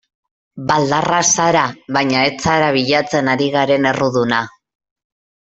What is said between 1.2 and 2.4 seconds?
zara baina ez